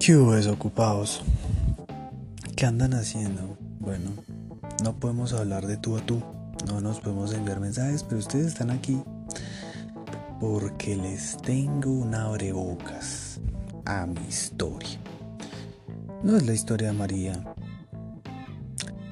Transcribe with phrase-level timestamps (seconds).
[0.00, 1.20] ¿Qué hubo desocupados?
[2.56, 3.58] ¿Qué andan haciendo?
[3.80, 4.12] Bueno,
[4.82, 6.22] no podemos hablar de tú a tú,
[6.66, 9.02] no nos podemos enviar mensajes, pero ustedes están aquí
[10.40, 13.40] porque les tengo un abrebocas
[13.84, 14.98] a mi historia.
[16.22, 17.54] No es la historia de María,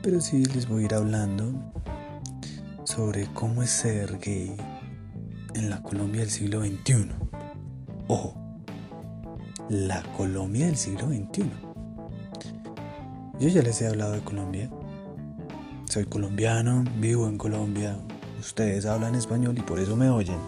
[0.02, 1.52] pero sí les voy a ir hablando
[2.84, 4.56] sobre cómo es ser gay
[5.52, 7.10] en la Colombia del siglo XXI.
[8.09, 8.48] Ojo,
[9.68, 11.50] la Colombia del siglo XXI.
[13.38, 14.70] Yo ya les he hablado de Colombia.
[15.84, 17.96] Soy colombiano, vivo en Colombia.
[18.40, 20.38] Ustedes hablan español y por eso me oyen.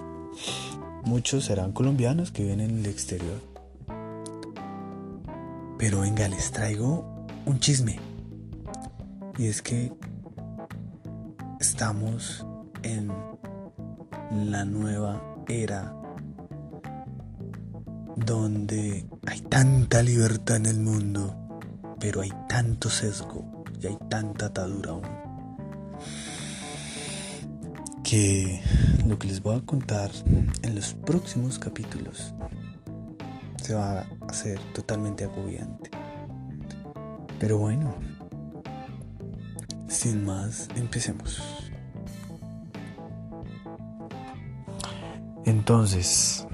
[1.04, 3.40] Muchos serán colombianos que viven en el exterior.
[5.78, 7.98] Pero venga, les traigo un chisme.
[9.38, 9.92] Y es que
[11.58, 12.46] estamos
[12.82, 13.10] en
[14.30, 15.99] la nueva era
[18.24, 21.36] donde hay tanta libertad en el mundo,
[21.98, 25.02] pero hay tanto sesgo y hay tanta atadura aún.
[28.02, 28.60] Que
[29.06, 30.10] lo que les voy a contar
[30.62, 32.34] en los próximos capítulos
[33.62, 35.90] se va a hacer totalmente agobiante.
[37.38, 37.94] Pero bueno,
[39.88, 41.42] sin más, empecemos.
[45.44, 46.46] Entonces,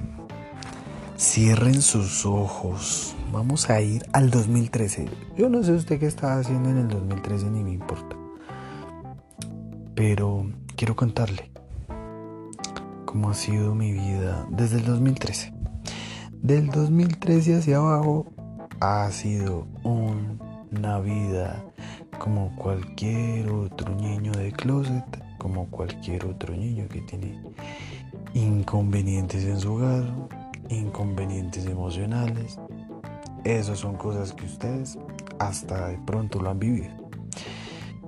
[1.16, 3.16] cierren sus ojos.
[3.32, 5.08] Vamos a ir al 2013.
[5.36, 8.16] Yo no sé usted qué estaba haciendo en el 2013 ni me importa.
[9.94, 11.50] Pero quiero contarle
[13.06, 15.54] cómo ha sido mi vida desde el 2013.
[16.32, 18.26] Del 2013 hacia abajo
[18.80, 21.64] ha sido una vida
[22.18, 25.04] como cualquier otro niño de closet,
[25.38, 27.40] como cualquier otro niño que tiene
[28.34, 30.04] inconvenientes en su hogar,
[30.68, 32.58] inconvenientes emocionales.
[33.44, 34.98] Esas son cosas que ustedes
[35.38, 36.90] hasta de pronto lo han vivido.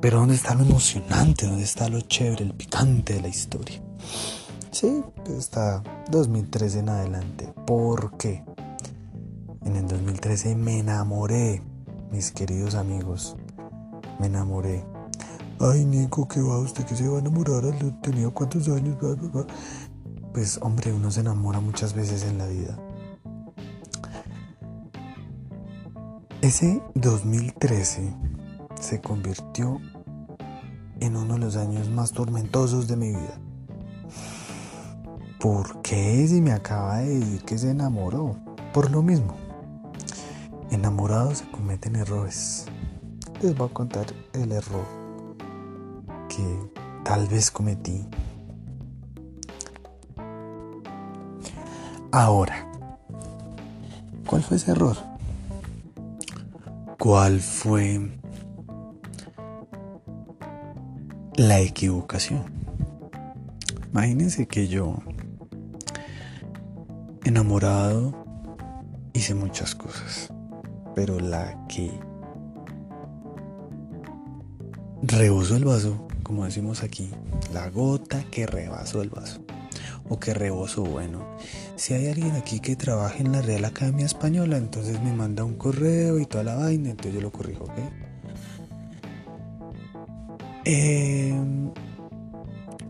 [0.01, 1.47] Pero ¿dónde está lo emocionante?
[1.47, 3.83] ¿Dónde está lo chévere, el picante de la historia?
[4.71, 7.53] Sí, pues está 2013 en adelante.
[7.67, 8.45] ¿Por qué?
[9.65, 11.63] En el 2013 me enamoré,
[12.13, 13.37] mis queridos amigos.
[14.21, 14.85] Me enamoré.
[15.61, 17.65] Ay, Nico, ¿qué va usted que se va a enamorar?
[18.01, 18.97] ¿Tenía cuántos años?
[20.33, 22.79] Pues, hombre, uno se enamora muchas veces en la vida.
[26.41, 28.15] Ese 2013
[28.81, 29.81] se convirtió
[31.01, 33.41] en uno de los años más tormentosos de mi vida.
[35.41, 38.37] ¿Por qué si me acaba de decir que se enamoró?
[38.73, 39.35] Por lo mismo.
[40.71, 42.67] Enamorados se cometen errores.
[43.41, 44.87] Les voy a contar el error
[46.29, 46.71] que
[47.05, 48.07] tal vez cometí.
[52.21, 52.69] Ahora,
[54.27, 54.97] ¿cuál fue ese error?
[56.99, 58.11] ¿Cuál fue
[61.37, 62.43] la equivocación?
[63.93, 64.97] Imagínense que yo,
[67.23, 68.13] enamorado,
[69.13, 70.33] hice muchas cosas,
[70.97, 71.89] pero la que
[75.03, 77.13] rebosó el vaso, como decimos aquí,
[77.53, 79.41] la gota que rebasó el vaso,
[80.09, 81.25] o que rebosó, bueno,
[81.79, 85.55] si hay alguien aquí que trabaje en la Real Academia Española, entonces me manda un
[85.55, 87.79] correo y toda la vaina, entonces yo lo corrijo, ¿ok?
[90.65, 91.71] Em,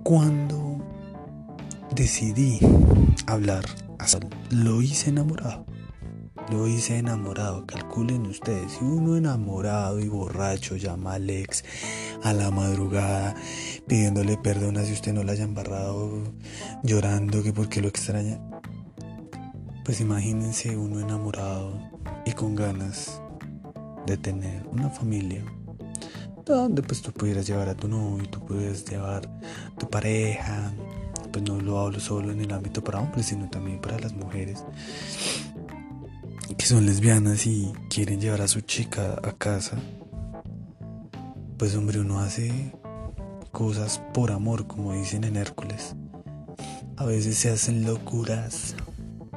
[0.02, 0.78] cuando
[1.94, 2.58] decidí
[3.26, 3.64] hablar,
[4.50, 5.66] lo hice enamorado.
[6.50, 11.62] Lo hice enamorado, calculen ustedes, si uno enamorado y borracho llama al ex
[12.22, 13.34] a la madrugada
[13.86, 16.22] pidiéndole perdón si usted no la haya embarrado,
[16.82, 18.40] llorando que porque lo extraña,
[19.88, 21.72] pues imagínense uno enamorado
[22.26, 23.22] y con ganas
[24.06, 25.42] de tener una familia
[26.44, 30.74] donde pues tú pudieras llevar a tu novio, tú pudieras llevar a tu pareja,
[31.32, 34.62] pues no lo hablo solo en el ámbito para hombres, sino también para las mujeres
[36.58, 39.78] que son lesbianas y quieren llevar a su chica a casa.
[41.56, 42.74] Pues hombre, uno hace
[43.52, 45.96] cosas por amor, como dicen en Hércules.
[46.98, 48.74] A veces se hacen locuras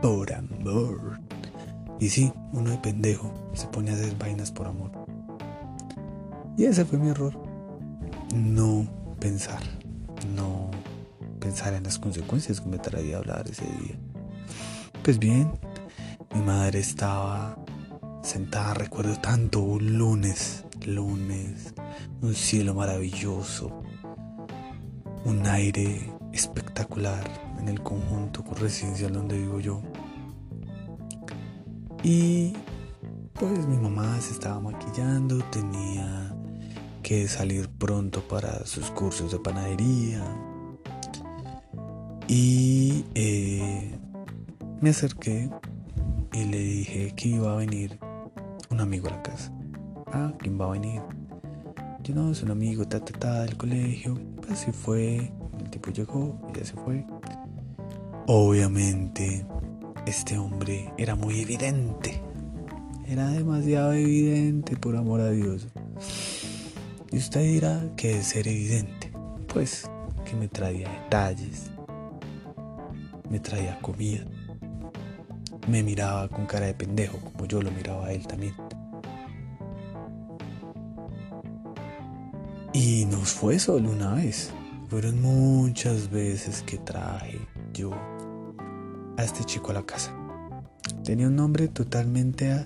[0.01, 1.19] por amor.
[1.99, 4.91] Y sí, uno de pendejo se pone a hacer vainas por amor.
[6.57, 7.37] Y ese fue mi error.
[8.35, 8.87] No
[9.19, 9.61] pensar,
[10.35, 10.71] no
[11.39, 13.99] pensar en las consecuencias que me traía hablar ese día.
[15.03, 15.51] Pues bien,
[16.33, 17.57] mi madre estaba
[18.23, 21.73] sentada, recuerdo tanto, un lunes, lunes,
[22.21, 23.83] un cielo maravilloso,
[25.25, 27.23] un aire espectacular
[27.59, 29.81] en el conjunto residencial donde vivo yo.
[32.03, 32.53] Y
[33.33, 36.35] pues mi mamá se estaba maquillando, tenía
[37.03, 40.23] que salir pronto para sus cursos de panadería.
[42.27, 43.99] Y eh,
[44.79, 45.49] me acerqué
[46.33, 47.99] y le dije que iba a venir
[48.69, 49.51] un amigo a la casa.
[50.07, 51.01] Ah, ¿quién va a venir?
[52.03, 54.17] Yo no, es un amigo, ta, ta, ta, del colegio.
[54.37, 55.31] Pues así fue.
[55.59, 57.05] El tipo llegó, ya se fue.
[58.27, 59.45] Obviamente,
[60.05, 62.21] este hombre era muy evidente.
[63.07, 65.67] Era demasiado evidente, por amor a Dios.
[67.11, 69.11] Y usted dirá que es ser evidente.
[69.53, 69.89] Pues
[70.25, 71.71] que me traía detalles.
[73.29, 74.25] Me traía comida.
[75.67, 78.55] Me miraba con cara de pendejo, como yo lo miraba a él también.
[82.73, 84.51] Y nos fue solo una vez.
[84.89, 87.39] Fueron muchas veces que traje
[87.73, 87.91] yo
[89.17, 90.15] a este chico a la casa.
[91.03, 92.65] Tenía un nombre totalmente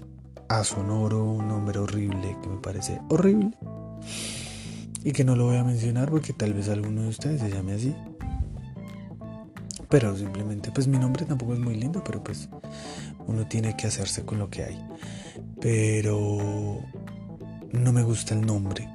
[0.49, 3.51] asonoro, un nombre horrible que me parece horrible.
[5.03, 7.73] Y que no lo voy a mencionar porque tal vez alguno de ustedes se llame
[7.73, 7.95] así.
[9.89, 12.49] Pero simplemente, pues mi nombre tampoco es muy lindo, pero pues
[13.27, 14.83] uno tiene que hacerse con lo que hay.
[15.61, 16.79] Pero
[17.71, 18.94] no me gusta el nombre.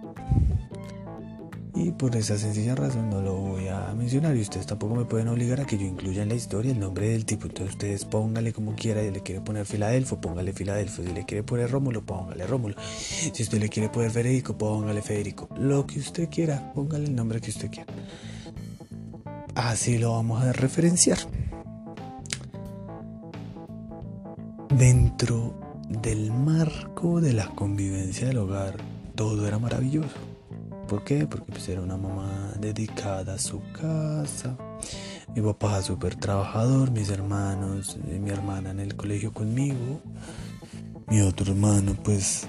[1.82, 5.28] Y por esa sencilla razón no lo voy a mencionar y ustedes tampoco me pueden
[5.28, 7.46] obligar a que yo incluya en la historia el nombre del tipo.
[7.46, 11.42] Entonces ustedes póngale como quiera, si le quiere poner Filadelfo, póngale Filadelfo, si le quiere
[11.42, 12.74] poner Rómulo, póngale Rómulo.
[12.98, 15.48] Si usted le quiere poner Federico, póngale Federico.
[15.58, 17.90] Lo que usted quiera, póngale el nombre que usted quiera.
[19.54, 21.18] Así lo vamos a referenciar.
[24.68, 28.76] Dentro del marco de la convivencia del hogar,
[29.14, 30.29] todo era maravilloso
[30.90, 31.24] ¿Por qué?
[31.24, 34.56] Porque pues era una mamá dedicada a su casa.
[35.36, 40.00] Mi papá súper trabajador, mis hermanos, eh, mi hermana en el colegio conmigo.
[41.06, 42.48] Mi otro hermano pues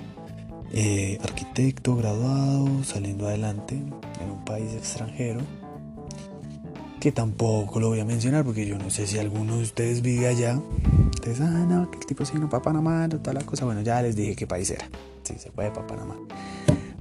[0.71, 5.41] eh, arquitecto, graduado, saliendo adelante en un país extranjero.
[6.99, 10.27] Que tampoco lo voy a mencionar porque yo no sé si alguno de ustedes vive
[10.27, 10.59] allá.
[11.13, 13.65] Ustedes, ah, no, que el tipo no para Panamá, toda la cosa.
[13.65, 14.89] Bueno, ya les dije qué país era.
[15.21, 16.15] Sí, se fue para Panamá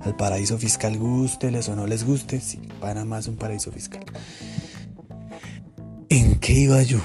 [0.00, 4.04] al paraíso fiscal guste, o no les guste, sí, Panamá es un paraíso fiscal.
[6.08, 6.98] ¿En qué iba yo?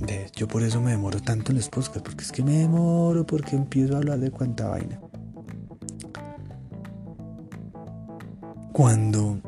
[0.00, 3.24] De, yo por eso me demoro tanto en los podcasts, porque es que me demoro,
[3.24, 5.00] porque empiezo a hablar de cuánta vaina.
[8.72, 9.40] Cuando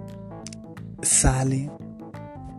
[1.03, 1.71] sale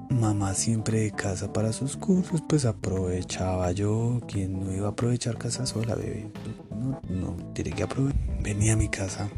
[0.10, 5.38] mamá siempre de casa para sus cursos, pues aprovechaba yo, quien no iba a aprovechar
[5.38, 6.32] casa sola, bebé.
[6.70, 8.29] No, no, tiene que aprovechar.
[8.42, 9.30] Venía a mi casa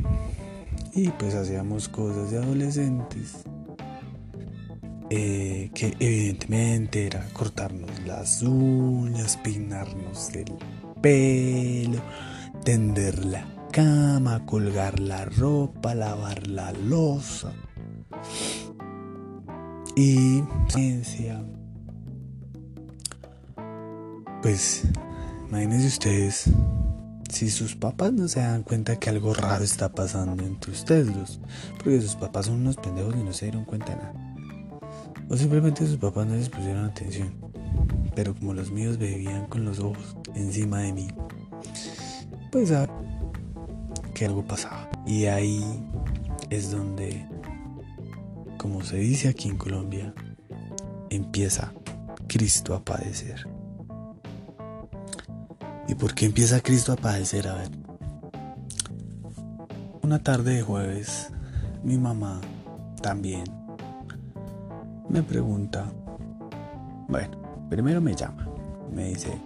[0.93, 3.43] y pues hacíamos cosas de adolescentes.
[5.13, 10.53] Eh, que evidentemente era cortarnos las uñas, peinarnos el
[11.01, 12.01] pelo,
[12.63, 17.51] tender la cama, colgar la ropa, lavar la losa.
[19.97, 21.43] Y ciencia.
[24.41, 24.83] Pues
[25.49, 26.49] imagínense ustedes
[27.31, 31.39] si sus papás no se dan cuenta que algo raro está pasando entre ustedes dos,
[31.77, 34.13] porque sus papás son unos pendejos y no se dieron cuenta de nada.
[35.29, 37.33] O simplemente sus papás no les pusieron atención.
[38.15, 41.07] Pero como los míos bebían con los ojos encima de mí,
[42.51, 42.89] pues a
[44.13, 44.89] que algo pasaba.
[45.07, 45.63] Y ahí
[46.49, 47.25] es donde,
[48.57, 50.13] como se dice aquí en Colombia,
[51.09, 51.73] empieza
[52.27, 53.47] Cristo a padecer.
[55.91, 57.49] ¿Y por qué empieza Cristo a padecer?
[57.49, 57.69] A ver.
[60.01, 61.27] Una tarde de jueves,
[61.83, 62.39] mi mamá
[63.01, 63.43] también
[65.09, 65.91] me pregunta,
[67.09, 68.47] bueno, primero me llama,
[68.95, 69.37] me dice,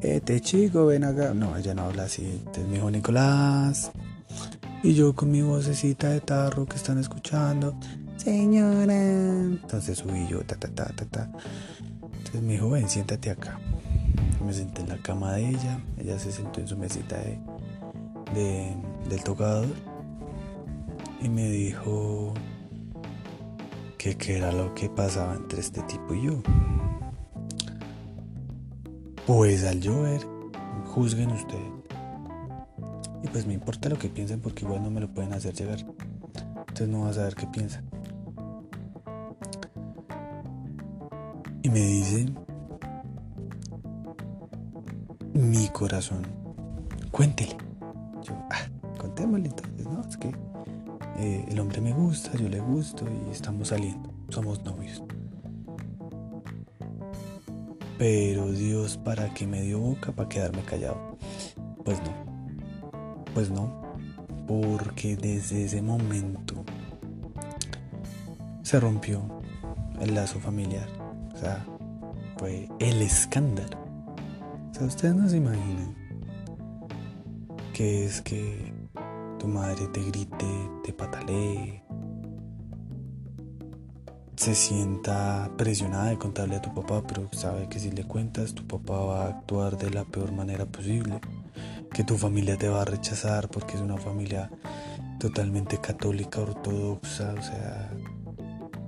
[0.00, 1.34] este chico, ven acá.
[1.34, 3.92] No, ella no habla así, entonces me dijo Nicolás.
[4.82, 7.78] Y yo con mi vocecita de tarro que están escuchando,
[8.16, 8.94] señora.
[8.94, 11.30] Entonces subí yo, ta, ta, ta, ta, ta.
[12.16, 13.60] Entonces me dijo, ven, siéntate acá
[14.44, 18.76] me senté en la cama de ella, ella se sentó en su mesita de,
[19.08, 19.68] del tocador
[21.22, 22.34] y me dijo
[23.96, 26.42] que qué era lo que pasaba entre este tipo y yo.
[29.26, 30.20] Pues al llover,
[30.84, 31.72] juzguen ustedes.
[33.22, 35.78] Y pues me importa lo que piensen porque igual no me lo pueden hacer llegar.
[35.78, 37.88] Entonces no vas a saber qué piensan.
[41.62, 42.43] Y me dicen
[45.34, 46.22] mi corazón.
[47.10, 47.56] Cuéntele.
[48.22, 48.66] Yo, ah,
[48.98, 50.00] contémosle entonces, ¿no?
[50.00, 50.32] Es que
[51.18, 54.10] eh, el hombre me gusta, yo le gusto y estamos saliendo.
[54.30, 55.02] Somos novios.
[57.98, 61.16] Pero Dios, ¿para qué me dio boca para quedarme callado?
[61.84, 62.12] Pues no.
[63.34, 63.82] Pues no,
[64.46, 66.64] porque desde ese momento
[68.62, 69.40] se rompió
[70.00, 70.88] el lazo familiar.
[71.34, 71.64] O sea,
[72.38, 73.83] fue el escándalo.
[74.74, 75.94] O sea, ustedes no se imaginan
[77.72, 78.74] que es que
[79.38, 81.84] tu madre te grite, te patalee,
[84.34, 88.66] se sienta presionada de contarle a tu papá, pero sabe que si le cuentas, tu
[88.66, 91.20] papá va a actuar de la peor manera posible,
[91.92, 94.50] que tu familia te va a rechazar porque es una familia
[95.20, 97.92] totalmente católica, ortodoxa, o sea,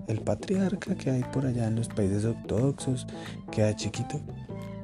[0.08, 3.06] el patriarca que hay por allá en los países ortodoxos
[3.52, 4.20] queda chiquito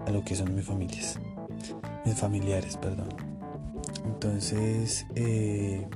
[0.06, 1.18] a lo que son mis familias,
[2.04, 3.08] mis familiares, perdón.
[4.04, 5.86] Entonces, eh,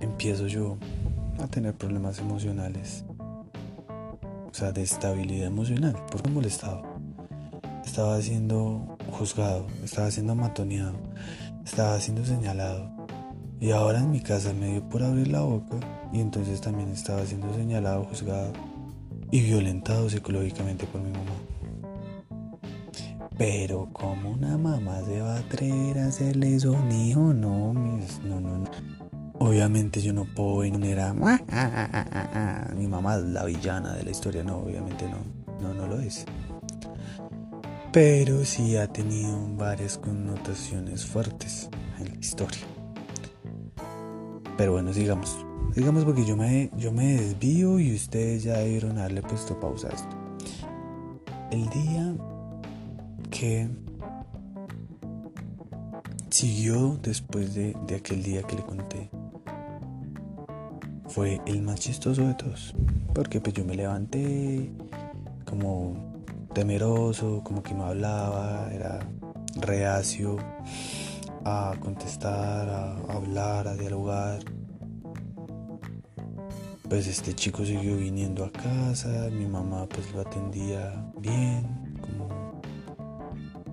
[0.00, 0.76] empiezo yo
[1.42, 3.04] a tener problemas emocionales,
[3.88, 6.82] o sea, de estabilidad emocional, por un molestado.
[7.84, 10.94] Estaba siendo juzgado, estaba siendo matoneado,
[11.64, 12.90] estaba siendo señalado.
[13.58, 15.76] Y ahora en mi casa me dio por abrir la boca
[16.12, 18.52] y entonces también estaba siendo señalado, juzgado
[19.30, 21.32] y violentado psicológicamente por mi mamá.
[23.40, 28.20] Pero como una mamá se va a atrever a hacerle eso un hijo, no, mis,
[28.20, 28.70] no, no, no.
[29.38, 31.14] Obviamente yo no puedo venir a...
[31.22, 35.22] Ah, ah, ah, mi mamá es la villana de la historia, no, obviamente no,
[35.58, 36.26] no, no lo es.
[37.94, 42.60] Pero sí ha tenido varias connotaciones fuertes en la historia.
[44.58, 45.46] Pero bueno, sigamos.
[45.74, 49.92] Sigamos porque yo me, yo me desvío y ustedes ya debieron haberle puesto pausa a
[49.92, 50.16] esto.
[51.50, 52.14] El día
[53.30, 53.68] que
[56.30, 59.10] siguió después de, de aquel día que le conté
[61.10, 62.74] fue el más chistoso de todos.
[63.14, 64.70] Porque pues yo me levanté
[65.44, 66.14] como
[66.54, 69.00] temeroso, como que no hablaba, era
[69.56, 70.36] reacio
[71.44, 74.40] a contestar, a hablar, a dialogar.
[76.88, 81.89] Pues este chico siguió viniendo a casa, mi mamá pues lo atendía bien,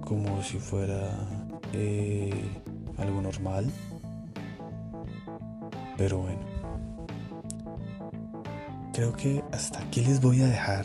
[0.08, 1.10] como si fuera
[1.74, 2.32] eh,
[2.98, 3.66] algo normal.
[5.98, 6.58] Pero bueno
[8.98, 10.84] creo que hasta aquí les voy a dejar.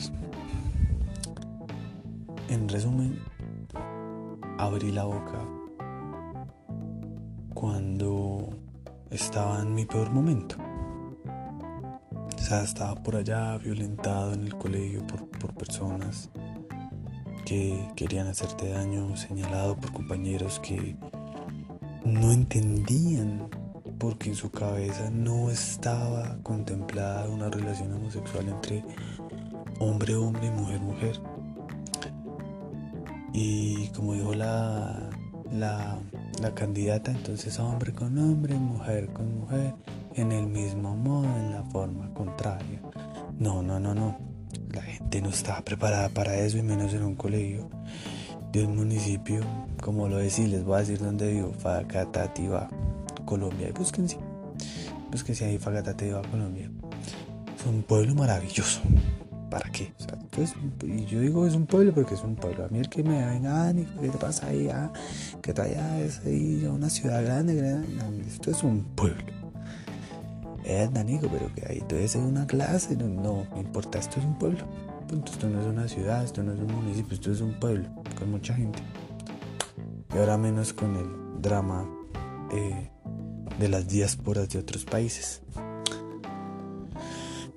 [2.51, 3.19] En resumen,
[4.59, 5.49] abrí la boca
[7.55, 8.51] cuando
[9.09, 10.57] estaba en mi peor momento.
[12.37, 16.29] O sea, estaba por allá violentado en el colegio por, por personas
[17.53, 20.97] que querían hacerte daño, señalado por compañeros que
[22.03, 23.47] no entendían
[23.99, 28.83] porque en su cabeza no estaba contemplada una relación homosexual entre
[29.81, 31.21] hombre hombre y mujer mujer.
[33.35, 35.11] Y como dijo la,
[35.53, 35.99] la,
[36.41, 39.75] la candidata entonces hombre con hombre mujer con mujer
[40.15, 42.81] en el mismo modo en la forma contraria.
[43.39, 44.32] No no no no
[44.73, 47.69] la gente no estaba preparada para eso y menos en un colegio
[48.53, 49.41] de un municipio
[49.81, 52.69] como lo decía les voy a decir dónde vivo Facatativa
[53.25, 53.69] Colombia.
[53.69, 54.19] Y búsquense,
[55.11, 56.71] búsquense ahí Fagatate a Colombia.
[57.59, 58.81] Es un pueblo maravilloso.
[59.51, 59.93] ¿Para qué?
[60.31, 62.65] Pues, y yo digo es un pueblo porque es un pueblo.
[62.65, 64.69] A mí el que me venga, ah, ¿qué te pasa ahí?
[64.69, 64.91] Ah,
[65.43, 68.25] que allá es ahí una ciudad grande, grande.
[68.27, 69.42] esto es un pueblo.
[70.65, 72.97] Es Danico, pero que ahí debe ser una clase.
[72.97, 74.65] No, no, importa, esto es un pueblo.
[75.25, 77.89] esto no es una ciudad, esto no es un municipio, esto es un pueblo
[78.19, 78.79] con mucha gente.
[80.15, 81.89] Y ahora menos con el drama
[82.53, 82.91] eh,
[83.59, 85.43] de las diásporas de otros países.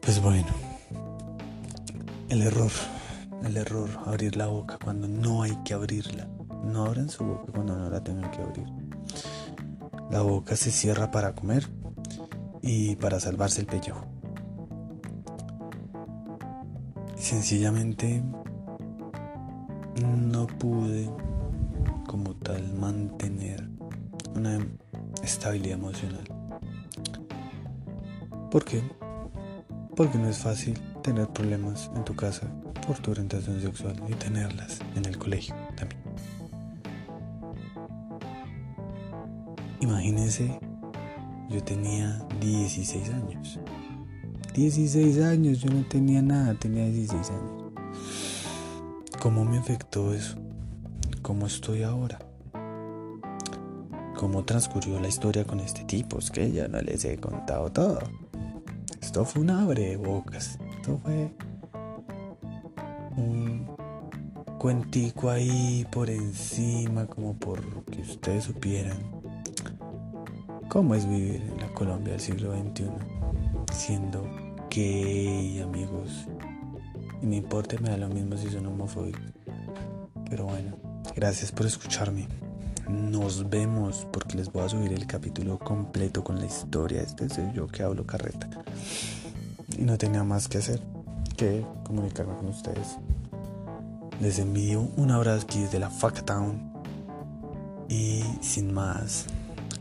[0.01, 0.47] Pues bueno,
[2.29, 2.71] el error,
[3.43, 6.27] el error, abrir la boca cuando no hay que abrirla.
[6.63, 8.65] No abran su boca cuando no la tengan que abrir.
[10.09, 11.69] La boca se cierra para comer
[12.65, 14.03] y para salvarse el pellejo.
[17.15, 18.23] Sencillamente
[20.01, 21.09] no pude
[22.07, 23.69] como tal mantener
[24.35, 24.57] una
[25.23, 26.23] estabilidad emocional.
[28.49, 28.81] ¿Por qué?
[29.95, 32.51] Porque no es fácil tener problemas en tu casa
[32.87, 36.01] por tu orientación sexual y tenerlas en el colegio también.
[39.81, 40.59] Imagínense,
[41.49, 43.59] yo tenía 16 años.
[44.53, 47.73] 16 años, yo no tenía nada, tenía 16 años.
[49.21, 50.35] ¿Cómo me afectó eso?
[51.21, 52.19] ¿Cómo estoy ahora?
[54.15, 56.17] cómo transcurrió la historia con este tipo.
[56.17, 57.99] Es que ya no les he contado todo.
[59.01, 60.57] Esto fue un de bocas.
[60.77, 61.31] Esto fue
[63.17, 63.67] un
[64.57, 69.14] cuentico ahí por encima, como por que ustedes supieran
[70.75, 72.89] cómo es vivir en la Colombia del siglo XXI
[73.73, 74.29] siendo
[74.69, 76.27] gay, amigos.
[77.21, 79.21] Y me importa, me da lo mismo si son homofóbicos.
[80.29, 80.75] Pero bueno,
[81.15, 82.27] gracias por escucharme.
[82.89, 87.03] Nos vemos porque les voy a subir el capítulo completo con la historia.
[87.03, 88.49] Este es yo que hablo carreta.
[89.77, 90.81] Y no tenía más que hacer
[91.37, 92.97] que comunicarme con ustedes.
[94.19, 95.89] Les envío un abrazo aquí desde la
[96.25, 96.73] Town
[97.87, 99.27] Y sin más,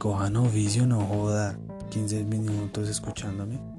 [0.05, 1.59] cojan oficio, no joda.
[1.89, 3.74] 15 minutos escuchándome.